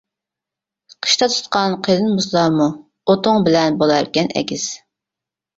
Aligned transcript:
قىشتا 1.05 1.27
تۇتقان 1.33 1.75
قېلىن 1.87 2.09
مۇزلارمۇ، 2.13 2.67
ئوتۇڭ 3.13 3.47
بىلەن 3.49 3.81
بولاركەن 3.83 4.35
ئەگىز. 4.41 4.69